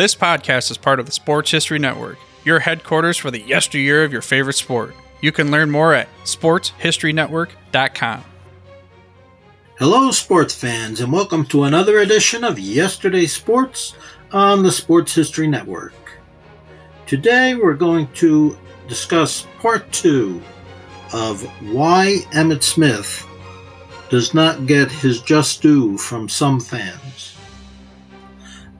This 0.00 0.14
podcast 0.14 0.70
is 0.70 0.78
part 0.78 0.98
of 0.98 1.04
the 1.04 1.12
Sports 1.12 1.50
History 1.50 1.78
Network, 1.78 2.16
your 2.42 2.60
headquarters 2.60 3.18
for 3.18 3.30
the 3.30 3.42
yesteryear 3.42 4.02
of 4.02 4.14
your 4.14 4.22
favorite 4.22 4.54
sport. 4.54 4.94
You 5.20 5.30
can 5.30 5.50
learn 5.50 5.70
more 5.70 5.92
at 5.92 6.08
sportshistorynetwork.com. 6.24 8.24
Hello, 9.78 10.10
sports 10.10 10.54
fans, 10.54 11.02
and 11.02 11.12
welcome 11.12 11.44
to 11.48 11.64
another 11.64 11.98
edition 11.98 12.44
of 12.44 12.58
Yesterday's 12.58 13.34
Sports 13.34 13.94
on 14.32 14.62
the 14.62 14.72
Sports 14.72 15.14
History 15.14 15.46
Network. 15.46 15.92
Today, 17.04 17.54
we're 17.54 17.74
going 17.74 18.06
to 18.14 18.56
discuss 18.88 19.46
part 19.58 19.92
two 19.92 20.40
of 21.12 21.42
why 21.74 22.20
Emmitt 22.32 22.62
Smith 22.62 23.26
does 24.08 24.32
not 24.32 24.64
get 24.64 24.90
his 24.90 25.20
just 25.20 25.60
due 25.60 25.98
from 25.98 26.26
some 26.26 26.58
fans. 26.58 27.36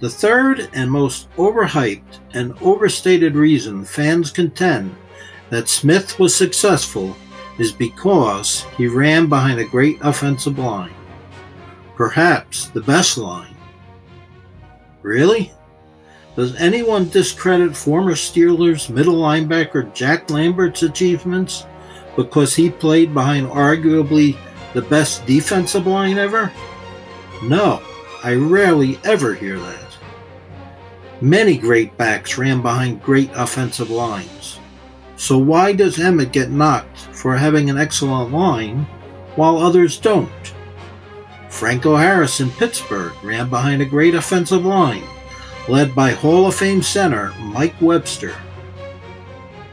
The 0.01 0.09
third 0.09 0.71
and 0.73 0.91
most 0.91 1.31
overhyped 1.37 2.21
and 2.33 2.55
overstated 2.63 3.37
reason 3.37 3.85
fans 3.85 4.31
contend 4.31 4.97
that 5.51 5.69
Smith 5.69 6.19
was 6.19 6.35
successful 6.35 7.15
is 7.59 7.71
because 7.71 8.63
he 8.79 8.87
ran 8.87 9.27
behind 9.27 9.61
a 9.61 9.65
great 9.65 9.99
offensive 10.01 10.59
line. 10.59 10.95
Perhaps 11.97 12.69
the 12.69 12.81
best 12.81 13.19
line. 13.19 13.55
Really? 15.03 15.53
Does 16.35 16.57
anyone 16.57 17.11
discredit 17.11 17.77
former 17.77 18.13
Steelers 18.13 18.89
middle 18.89 19.17
linebacker 19.17 19.93
Jack 19.93 20.31
Lambert's 20.31 20.83
achievements 20.83 21.67
because 22.17 22.57
he 22.57 22.71
played 22.71 23.13
behind 23.13 23.49
arguably 23.49 24.39
the 24.73 24.83
best 24.83 25.27
defensive 25.27 25.87
line 25.87 26.17
ever? 26.17 26.51
No, 27.43 27.83
I 28.25 28.35
rarely 28.35 28.99
ever 29.05 29.35
hear 29.35 29.59
that. 29.59 29.90
Many 31.23 31.59
great 31.59 31.97
backs 31.99 32.39
ran 32.39 32.63
behind 32.63 33.03
great 33.03 33.31
offensive 33.35 33.91
lines. 33.91 34.59
So 35.17 35.37
why 35.37 35.75
does 35.75 35.99
Emmitt 35.99 36.33
get 36.33 36.51
knocked 36.51 36.99
for 36.99 37.37
having 37.37 37.69
an 37.69 37.77
excellent 37.77 38.33
line 38.33 38.87
while 39.37 39.59
others 39.59 39.99
don't? 39.99 40.31
Franco 41.51 41.95
Harris 41.95 42.41
in 42.41 42.51
Pittsburgh 42.53 43.13
ran 43.23 43.51
behind 43.51 43.83
a 43.83 43.85
great 43.85 44.15
offensive 44.15 44.65
line, 44.65 45.03
led 45.69 45.95
by 45.95 46.13
Hall 46.13 46.47
of 46.47 46.55
Fame 46.55 46.81
center 46.81 47.35
Mike 47.39 47.75
Webster. 47.83 48.35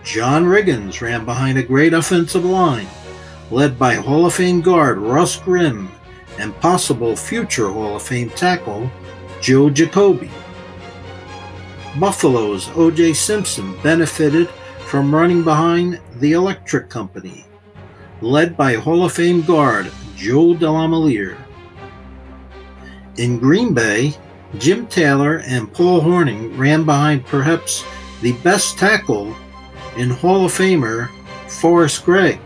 John 0.04 0.44
Riggins 0.44 1.00
ran 1.00 1.24
behind 1.24 1.58
a 1.58 1.64
great 1.64 1.94
offensive 1.94 2.44
line, 2.44 2.88
led 3.52 3.80
by 3.80 3.94
Hall 3.94 4.26
of 4.26 4.34
Fame 4.34 4.60
guard 4.60 4.98
Russ 4.98 5.38
Grimm 5.40 5.90
and 6.40 6.60
possible 6.60 7.16
future 7.16 7.70
Hall 7.72 7.96
of 7.96 8.04
Fame 8.04 8.32
tackle 8.32 8.92
Joe 9.40 9.70
Jacoby. 9.70 10.30
Buffalo's 12.00 12.70
O.J. 12.76 13.14
Simpson 13.14 13.76
benefited 13.82 14.50
from 14.88 15.14
running 15.14 15.44
behind 15.44 16.00
the 16.16 16.34
Electric 16.34 16.90
Company, 16.90 17.46
led 18.22 18.56
by 18.56 18.76
Hall 18.76 19.06
of 19.06 19.14
Fame 19.14 19.42
guard 19.42 19.92
Joe 20.16 20.54
DeLamielleure. 20.54 21.38
In 23.18 23.40
Green 23.40 23.74
Bay, 23.74 24.14
Jim 24.60 24.88
Taylor 24.88 25.40
and 25.48 25.74
Paul 25.74 26.02
Hornung 26.02 26.58
ran 26.58 26.86
behind 26.86 27.26
perhaps 27.26 27.84
the 28.22 28.34
best 28.44 28.78
tackle 28.78 29.36
in 29.98 30.10
Hall 30.10 30.46
of 30.46 30.52
Famer 30.52 31.10
Forrest 31.50 32.06
Gregg. 32.06 32.40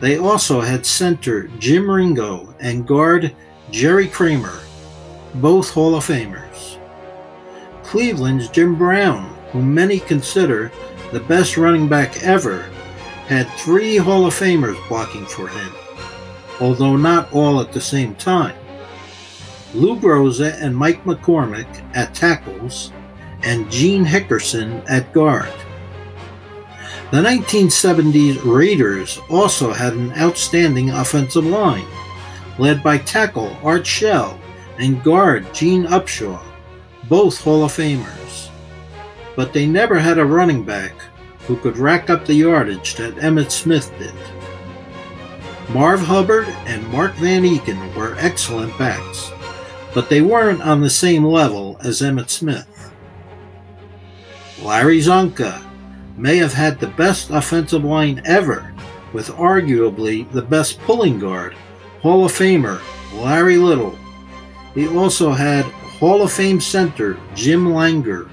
They 0.00 0.18
also 0.18 0.60
had 0.60 0.84
center 0.84 1.48
Jim 1.58 1.90
Ringo 1.90 2.54
and 2.60 2.86
guard 2.86 3.34
Jerry 3.70 4.08
Kramer, 4.08 4.60
both 5.36 5.70
Hall 5.70 5.94
of 5.94 6.06
Famers. 6.06 6.77
Cleveland's 7.88 8.50
Jim 8.50 8.74
Brown, 8.74 9.34
whom 9.50 9.72
many 9.72 9.98
consider 9.98 10.70
the 11.10 11.20
best 11.20 11.56
running 11.56 11.88
back 11.88 12.22
ever, 12.22 12.66
had 13.26 13.48
three 13.52 13.96
Hall 13.96 14.26
of 14.26 14.34
Famers 14.34 14.76
blocking 14.88 15.24
for 15.24 15.48
him, 15.48 15.72
although 16.60 16.96
not 16.96 17.32
all 17.32 17.62
at 17.62 17.72
the 17.72 17.80
same 17.80 18.14
time. 18.16 18.54
Lou 19.72 19.98
Groza 19.98 20.62
and 20.62 20.76
Mike 20.76 21.02
McCormack 21.04 21.82
at 21.96 22.14
tackles, 22.14 22.92
and 23.42 23.70
Gene 23.70 24.04
Hickerson 24.04 24.84
at 24.86 25.10
guard. 25.14 25.48
The 27.10 27.22
1970s 27.22 28.44
Raiders 28.44 29.18
also 29.30 29.72
had 29.72 29.94
an 29.94 30.12
outstanding 30.18 30.90
offensive 30.90 31.46
line, 31.46 31.86
led 32.58 32.82
by 32.82 32.98
tackle 32.98 33.56
Art 33.62 33.86
Shell 33.86 34.38
and 34.78 35.02
guard 35.02 35.46
Gene 35.54 35.84
Upshaw 35.86 36.42
both 37.08 37.40
Hall 37.40 37.64
of 37.64 37.72
Famers. 37.72 38.50
But 39.36 39.52
they 39.52 39.66
never 39.66 39.98
had 39.98 40.18
a 40.18 40.24
running 40.24 40.64
back 40.64 40.92
who 41.46 41.56
could 41.56 41.78
rack 41.78 42.10
up 42.10 42.26
the 42.26 42.34
yardage 42.34 42.94
that 42.96 43.16
Emmitt 43.16 43.50
Smith 43.50 43.92
did. 43.98 44.14
Marv 45.70 46.00
Hubbard 46.00 46.48
and 46.66 46.86
Mark 46.88 47.14
van 47.14 47.42
Eeghen 47.42 47.94
were 47.94 48.16
excellent 48.18 48.76
backs, 48.78 49.30
but 49.94 50.08
they 50.08 50.22
weren't 50.22 50.62
on 50.62 50.80
the 50.80 50.90
same 50.90 51.24
level 51.24 51.78
as 51.82 52.00
Emmitt 52.00 52.30
Smith. 52.30 52.92
Larry 54.62 54.98
Csonka 54.98 55.62
may 56.16 56.36
have 56.36 56.52
had 56.52 56.80
the 56.80 56.88
best 56.88 57.30
offensive 57.30 57.84
line 57.84 58.20
ever, 58.24 58.74
with 59.12 59.28
arguably 59.28 60.30
the 60.32 60.42
best 60.42 60.80
pulling 60.80 61.18
guard, 61.18 61.54
Hall 62.02 62.24
of 62.24 62.32
Famer 62.32 62.80
Larry 63.14 63.56
Little. 63.56 63.96
He 64.74 64.88
also 64.88 65.32
had 65.32 65.64
Hall 65.98 66.22
of 66.22 66.32
Fame 66.32 66.60
center 66.60 67.18
Jim 67.34 67.66
Langer 67.66 68.30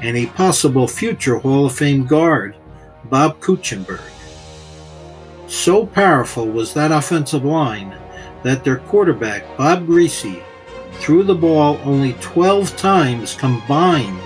and 0.00 0.16
a 0.16 0.26
possible 0.26 0.88
future 0.88 1.38
Hall 1.38 1.66
of 1.66 1.74
Fame 1.74 2.06
guard 2.06 2.56
Bob 3.04 3.38
Kuechenberg. 3.40 4.00
So 5.46 5.84
powerful 5.84 6.46
was 6.48 6.72
that 6.72 6.90
offensive 6.90 7.44
line 7.44 7.94
that 8.42 8.64
their 8.64 8.78
quarterback 8.78 9.56
Bob 9.58 9.86
Griese 9.86 10.42
threw 10.94 11.22
the 11.22 11.34
ball 11.34 11.78
only 11.84 12.14
12 12.14 12.76
times 12.76 13.34
combined 13.34 14.18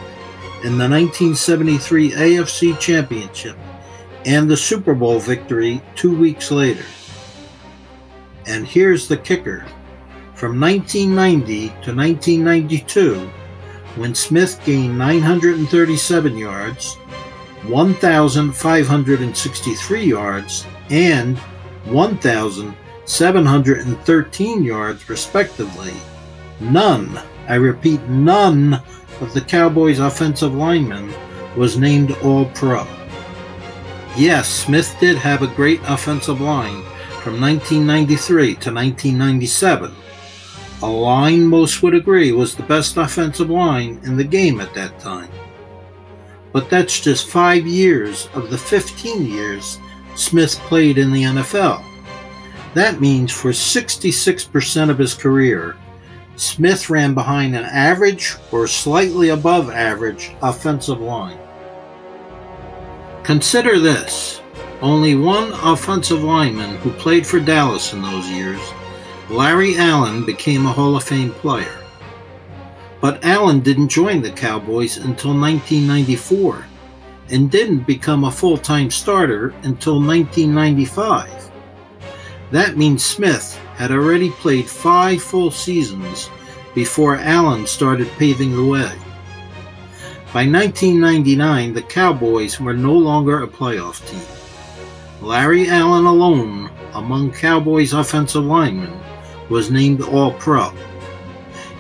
in 0.63 0.79
the 0.79 0.89
1973 0.89 2.13
AFC 2.13 2.79
Championship 2.79 3.57
and 4.25 4.49
the 4.49 4.57
Super 4.57 4.95
Bowl 4.95 5.19
victory 5.19 5.83
two 5.97 6.17
weeks 6.17 6.51
later. 6.53 6.85
And 8.47 8.67
here's 8.67 9.09
the 9.09 9.17
kicker 9.17 9.67
from 10.37 10.61
1990 10.61 11.69
to 11.69 11.95
1992, 11.95 13.31
when 13.97 14.15
Smith 14.15 14.61
gained 14.67 14.99
937 14.99 16.37
yards, 16.37 16.97
1,563 17.65 20.05
yards, 20.05 20.67
and 20.91 21.39
1,713 21.87 24.63
yards, 24.63 25.09
respectively, 25.09 25.95
none, 26.61 27.19
I 27.49 27.55
repeat, 27.55 28.03
none 28.03 28.75
of 29.23 29.33
the 29.33 29.41
Cowboys' 29.41 30.01
offensive 30.01 30.55
linemen 30.55 31.15
was 31.57 31.79
named 31.79 32.13
All 32.23 32.45
Pro. 32.51 32.87
Yes, 34.19 34.51
Smith 34.51 34.95
did 35.01 35.17
have 35.17 35.41
a 35.41 35.47
great 35.47 35.81
offensive 35.87 36.43
line 36.43 36.83
from 37.23 37.41
1993 37.41 38.57
to 38.57 38.71
1997 38.71 39.95
a 40.83 40.87
line 40.87 41.47
most 41.47 41.83
would 41.83 41.95
agree 41.95 42.33
was 42.33 42.55
the 42.55 42.63
best 42.65 42.97
offensive 42.97 43.49
line 43.49 43.99
in 44.05 44.17
the 44.17 44.25
game 44.25 44.61
at 44.61 44.75
that 44.75 44.99
time. 45.01 45.31
But 46.53 46.69
that's 46.69 47.01
just 47.01 47.29
five 47.29 47.67
years 47.67 48.29
of 48.35 48.51
the 48.51 48.59
15 48.59 49.27
years 49.27 49.79
Smith 50.15 50.59
played 50.61 50.99
in 50.99 51.13
the 51.13 51.23
NFL. 51.23 51.85
That 52.75 53.01
means 53.01 53.33
for 53.33 53.51
66% 53.51 54.91
of 54.91 54.99
his 54.99 55.15
career, 55.15 55.77
Smith 56.37 56.91
ran 56.91 57.15
behind 57.15 57.57
an 57.57 57.65
average 57.65 58.35
or 58.53 58.67
slightly 58.67 59.31
above 59.31 59.71
average 59.71 60.33
offensive 60.43 61.01
line. 61.01 61.39
Consider 63.23 63.79
this 63.79 64.43
only 64.83 65.15
one 65.15 65.53
offensive 65.63 66.23
lineman 66.23 66.77
who 66.77 66.91
played 66.93 67.27
for 67.27 67.41
Dallas 67.41 67.95
in 67.95 68.03
those 68.03 68.29
years 68.29 68.61
Larry 69.29 69.77
Allen 69.77 70.25
became 70.25 70.67
a 70.67 70.73
Hall 70.73 70.97
of 70.97 71.03
Fame 71.03 71.33
player. 71.33 71.83
But 73.01 73.25
Allen 73.25 73.59
didn't 73.59 73.89
join 73.89 74.23
the 74.23 74.31
Cowboys 74.31 74.99
until 74.99 75.37
1994 75.37 76.65
and 77.31 77.51
didn't 77.51 77.89
become 77.89 78.23
a 78.23 78.31
full 78.31 78.57
time 78.57 78.89
starter 78.89 79.49
until 79.65 80.01
1995. 80.01 81.51
That 82.53 82.77
means 82.77 83.05
Smith 83.05 83.57
had 83.75 83.91
already 83.91 84.31
played 84.31 84.71
five 84.71 85.21
full 85.21 85.51
seasons 85.51 86.31
before 86.73 87.17
Allen 87.17 87.67
started 87.67 88.09
paving 88.19 88.55
the 88.55 88.65
way. 88.65 88.93
By 90.33 90.47
1999, 90.47 91.73
the 91.73 91.83
Cowboys 91.83 92.61
were 92.61 92.75
no 92.75 92.93
longer 92.93 93.43
a 93.43 93.49
playoff 93.49 94.07
team. 94.09 94.21
Larry 95.21 95.69
Allen 95.69 96.05
alone, 96.05 96.71
among 96.93 97.33
Cowboys 97.33 97.93
offensive 97.93 98.45
linemen, 98.45 98.93
was 99.49 99.71
named 99.71 100.03
All 100.03 100.33
Pro. 100.33 100.73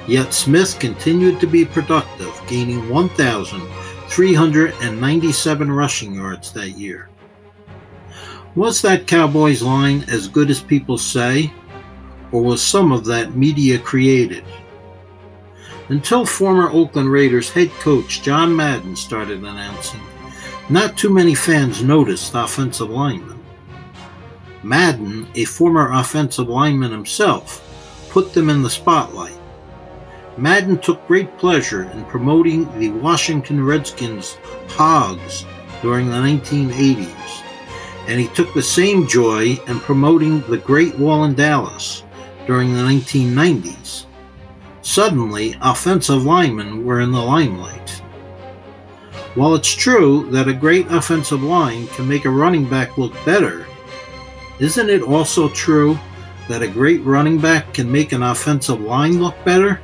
Yet 0.06 0.32
Smith 0.32 0.78
continued 0.78 1.40
to 1.40 1.46
be 1.46 1.64
productive, 1.64 2.40
gaining 2.46 2.88
1,397 2.88 5.72
rushing 5.72 6.14
yards 6.14 6.52
that 6.52 6.70
year. 6.70 7.10
Was 8.54 8.80
that 8.82 9.06
Cowboys 9.06 9.62
line 9.62 10.04
as 10.08 10.28
good 10.28 10.48
as 10.48 10.60
people 10.60 10.96
say, 10.96 11.52
or 12.32 12.42
was 12.42 12.62
some 12.62 12.90
of 12.92 13.04
that 13.04 13.36
media 13.36 13.78
created? 13.78 14.44
Until 15.88 16.24
former 16.24 16.70
Oakland 16.70 17.10
Raiders 17.10 17.50
head 17.50 17.70
coach 17.80 18.22
John 18.22 18.56
Madden 18.56 18.96
started 18.96 19.40
announcing, 19.40 20.00
not 20.68 20.96
too 20.96 21.10
many 21.10 21.34
fans 21.34 21.82
noticed 21.82 22.34
offensive 22.34 22.90
linemen. 22.90 23.40
Madden, 24.66 25.28
a 25.36 25.44
former 25.44 25.92
offensive 25.92 26.48
lineman 26.48 26.90
himself, 26.90 27.62
put 28.10 28.32
them 28.32 28.50
in 28.50 28.62
the 28.62 28.68
spotlight. 28.70 29.38
Madden 30.36 30.76
took 30.78 31.06
great 31.06 31.38
pleasure 31.38 31.84
in 31.92 32.04
promoting 32.06 32.64
the 32.76 32.90
Washington 32.90 33.64
Redskins 33.64 34.38
Hogs 34.70 35.46
during 35.82 36.08
the 36.08 36.16
1980s, 36.16 37.44
and 38.08 38.18
he 38.18 38.26
took 38.34 38.52
the 38.54 38.62
same 38.62 39.06
joy 39.06 39.56
in 39.68 39.78
promoting 39.78 40.40
the 40.50 40.58
Great 40.58 40.98
Wall 40.98 41.26
in 41.26 41.36
Dallas 41.36 42.02
during 42.48 42.74
the 42.74 42.82
1990s. 42.82 44.06
Suddenly, 44.82 45.56
offensive 45.60 46.24
linemen 46.24 46.84
were 46.84 47.02
in 47.02 47.12
the 47.12 47.22
limelight. 47.22 47.90
While 49.36 49.54
it's 49.54 49.72
true 49.72 50.28
that 50.32 50.48
a 50.48 50.52
great 50.52 50.90
offensive 50.90 51.44
line 51.44 51.86
can 51.88 52.08
make 52.08 52.24
a 52.24 52.30
running 52.30 52.68
back 52.68 52.98
look 52.98 53.12
better, 53.24 53.64
isn't 54.58 54.90
it 54.90 55.02
also 55.02 55.48
true 55.50 55.98
that 56.48 56.62
a 56.62 56.68
great 56.68 57.02
running 57.02 57.38
back 57.38 57.74
can 57.74 57.90
make 57.90 58.12
an 58.12 58.22
offensive 58.22 58.80
line 58.80 59.20
look 59.20 59.34
better? 59.44 59.80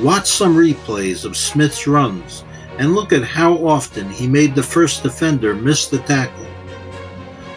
Watch 0.00 0.26
some 0.26 0.56
replays 0.56 1.24
of 1.24 1.36
Smith's 1.36 1.86
runs 1.86 2.44
and 2.78 2.94
look 2.94 3.12
at 3.12 3.24
how 3.24 3.54
often 3.66 4.08
he 4.10 4.26
made 4.26 4.54
the 4.54 4.62
first 4.62 5.02
defender 5.02 5.54
miss 5.54 5.88
the 5.88 5.98
tackle. 6.00 6.46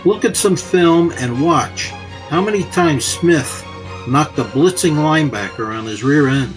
Look 0.05 0.23
at 0.23 0.37
some 0.37 0.55
film 0.55 1.11
and 1.17 1.41
watch 1.41 1.89
how 2.29 2.41
many 2.41 2.63
times 2.63 3.05
Smith 3.05 3.65
knocked 4.07 4.39
a 4.39 4.45
blitzing 4.45 4.95
linebacker 4.95 5.77
on 5.77 5.85
his 5.85 6.03
rear 6.03 6.29
end. 6.29 6.53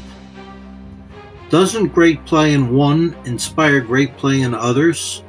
Doesn't 1.50 1.88
great 1.88 2.24
play 2.24 2.54
in 2.54 2.74
one 2.74 3.16
inspire 3.24 3.80
great 3.80 4.16
play 4.16 4.42
in 4.42 4.54
others? 4.54 5.22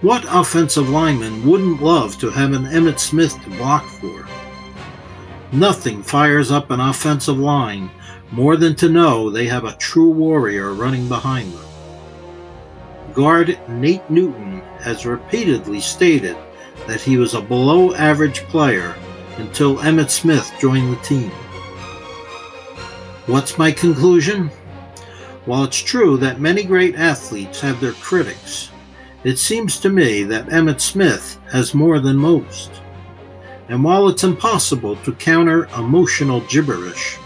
What 0.00 0.24
offensive 0.28 0.88
lineman 0.88 1.44
wouldn't 1.44 1.82
love 1.82 2.18
to 2.18 2.30
have 2.30 2.52
an 2.52 2.66
Emmitt 2.66 3.00
Smith 3.00 3.34
to 3.42 3.50
block 3.50 3.84
for? 3.84 4.28
Nothing 5.50 6.04
fires 6.04 6.52
up 6.52 6.70
an 6.70 6.78
offensive 6.78 7.36
line 7.36 7.90
more 8.30 8.56
than 8.56 8.76
to 8.76 8.88
know 8.88 9.28
they 9.28 9.48
have 9.48 9.64
a 9.64 9.76
true 9.76 10.10
warrior 10.10 10.72
running 10.72 11.08
behind 11.08 11.52
them. 11.52 11.66
Guard 13.12 13.58
Nate 13.68 14.08
Newton 14.08 14.60
has 14.78 15.04
repeatedly 15.04 15.80
stated 15.80 16.36
that 16.86 17.00
he 17.00 17.16
was 17.16 17.34
a 17.34 17.40
below 17.40 17.92
average 17.94 18.42
player 18.44 18.94
until 19.38 19.78
Emmitt 19.78 20.10
Smith 20.10 20.52
joined 20.60 20.92
the 20.92 21.02
team. 21.02 21.30
What's 23.26 23.58
my 23.58 23.72
conclusion? 23.72 24.48
While 25.44 25.64
it's 25.64 25.82
true 25.82 26.16
that 26.18 26.40
many 26.40 26.62
great 26.62 26.94
athletes 26.94 27.60
have 27.62 27.80
their 27.80 27.94
critics, 27.94 28.70
it 29.28 29.38
seems 29.38 29.78
to 29.78 29.90
me 29.90 30.22
that 30.22 30.46
Emmitt 30.46 30.80
Smith 30.80 31.38
has 31.52 31.74
more 31.74 32.00
than 32.00 32.16
most. 32.16 32.70
And 33.68 33.84
while 33.84 34.08
it's 34.08 34.24
impossible 34.24 34.96
to 35.04 35.12
counter 35.12 35.66
emotional 35.76 36.40
gibberish, 36.48 37.18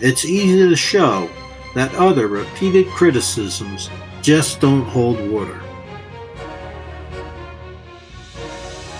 it's 0.00 0.24
easy 0.24 0.68
to 0.68 0.74
show 0.74 1.30
that 1.76 1.94
other 1.94 2.26
repeated 2.26 2.88
criticisms 2.88 3.88
just 4.22 4.60
don't 4.60 4.86
hold 4.86 5.20
water. 5.30 5.62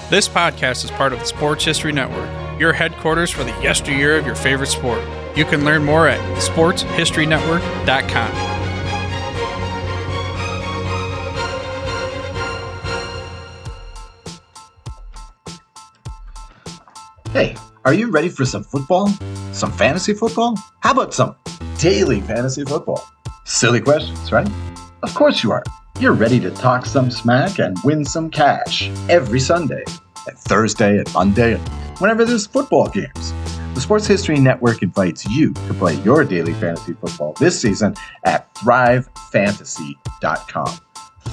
This 0.08 0.28
podcast 0.28 0.84
is 0.84 0.92
part 0.92 1.12
of 1.12 1.18
the 1.18 1.24
Sports 1.24 1.64
History 1.64 1.90
Network, 1.90 2.30
your 2.60 2.72
headquarters 2.72 3.32
for 3.32 3.42
the 3.42 3.50
yesteryear 3.60 4.18
of 4.18 4.24
your 4.24 4.36
favorite 4.36 4.68
sport. 4.68 5.02
You 5.34 5.46
can 5.46 5.64
learn 5.64 5.82
more 5.82 6.06
at 6.06 6.20
sportshistorynetwork.com. 6.38 8.55
Hey, 17.36 17.52
are 17.84 17.92
you 17.92 18.10
ready 18.10 18.30
for 18.30 18.46
some 18.46 18.64
football? 18.64 19.08
Some 19.52 19.70
fantasy 19.70 20.14
football? 20.14 20.56
How 20.80 20.92
about 20.92 21.12
some 21.12 21.36
daily 21.76 22.22
fantasy 22.22 22.64
football? 22.64 23.06
Silly 23.44 23.82
questions, 23.82 24.32
right? 24.32 24.48
Of 25.02 25.14
course 25.14 25.42
you 25.42 25.52
are. 25.52 25.62
You're 26.00 26.14
ready 26.14 26.40
to 26.40 26.50
talk 26.50 26.86
some 26.86 27.10
smack 27.10 27.58
and 27.58 27.76
win 27.84 28.06
some 28.06 28.30
cash 28.30 28.88
every 29.10 29.38
Sunday, 29.38 29.84
and 30.26 30.38
Thursday, 30.38 30.96
and 30.96 31.12
Monday, 31.12 31.56
and 31.56 31.68
whenever 31.98 32.24
there's 32.24 32.46
football 32.46 32.88
games. 32.88 33.34
The 33.74 33.82
Sports 33.82 34.06
History 34.06 34.38
Network 34.38 34.82
invites 34.82 35.26
you 35.26 35.52
to 35.52 35.74
play 35.74 35.96
your 35.96 36.24
daily 36.24 36.54
fantasy 36.54 36.94
football 36.94 37.34
this 37.34 37.60
season 37.60 37.96
at 38.24 38.54
thrivefantasy.com. 38.54 40.78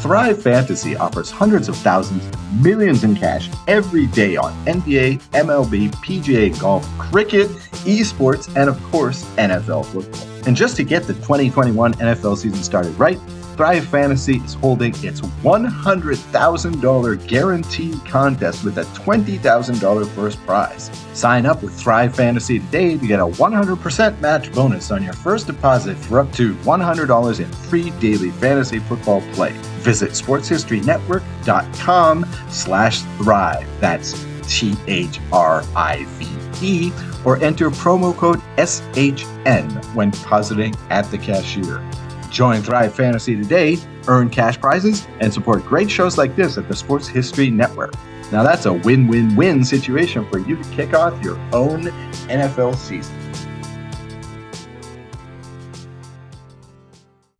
Thrive 0.04 0.44
Fantasy 0.44 0.98
offers 0.98 1.32
hundreds 1.32 1.70
of 1.70 1.78
thousands, 1.78 2.30
millions 2.62 3.06
in 3.06 3.16
cash 3.16 3.50
every 3.68 4.08
day 4.08 4.36
on 4.36 4.52
NBA, 4.66 5.22
MLB, 5.32 5.92
PGA 6.04 6.60
golf, 6.60 6.86
cricket, 6.98 7.48
esports, 7.88 8.54
and 8.58 8.70
of 8.70 8.84
course, 8.84 9.24
NFL 9.38 9.86
football. 9.86 10.28
And 10.46 10.58
just 10.58 10.76
to 10.76 10.84
get 10.84 11.04
the 11.04 11.14
2021 11.14 11.94
NFL 11.94 12.36
season 12.36 12.62
started 12.64 12.92
right, 13.00 13.18
Thrive 13.56 13.88
Fantasy 13.88 14.38
is 14.38 14.56
holding 14.56 14.94
its 15.04 15.22
$100,000 15.22 17.28
guaranteed 17.28 18.04
contest 18.06 18.64
with 18.64 18.80
a 18.80 18.84
$20,000 18.84 20.08
first 20.10 20.44
prize. 20.46 20.90
Sign 21.14 21.46
up 21.46 21.62
with 21.62 21.74
Thrive 21.74 22.16
Fantasy 22.16 22.60
today 22.60 22.98
to 22.98 23.08
get 23.08 23.20
a 23.20 23.26
100% 23.26 24.20
match 24.20 24.52
bonus 24.54 24.92
on 24.92 25.04
your 25.04 25.14
first 25.14 25.48
deposit 25.48 25.98
for 25.98 26.20
up 26.20 26.32
to 26.34 26.54
$100 26.56 27.40
in 27.40 27.52
free 27.52 27.92
daily 28.00 28.32
fantasy 28.32 28.80
football 28.80 29.22
play. 29.34 29.52
Visit 29.82 30.12
sportshistorynetwork.com 30.12 32.26
slash 32.50 33.02
thrive. 33.18 33.68
That's 33.80 34.26
T-H-R-I-V-E 34.48 35.22
or 37.26 37.38
enter 37.38 37.70
promo 37.70 38.14
code 38.16 38.42
SHN 38.58 39.96
when 39.96 40.10
depositing 40.10 40.76
at 40.90 41.10
the 41.12 41.18
cashier. 41.18 41.82
Join 42.34 42.64
Thrive 42.64 42.96
Fantasy 42.96 43.36
today, 43.36 43.78
earn 44.08 44.30
cash 44.30 44.60
prizes, 44.60 45.08
and 45.20 45.32
support 45.32 45.64
great 45.66 45.90
shows 45.90 46.18
like 46.18 46.36
this 46.36 46.58
at 46.58 46.68
the 46.68 46.76
Sports 46.76 47.08
History 47.08 47.52
Network. 47.52 47.94
Now 48.32 48.42
that's 48.42 48.66
a 48.66 48.74
win-win-win 48.74 49.64
situation 49.64 50.28
for 50.30 50.40
you 50.40 50.56
to 50.56 50.70
kick 50.72 50.96
off 50.96 51.24
your 51.24 51.38
own 51.54 51.84
NFL 52.28 52.76
season. 52.76 53.23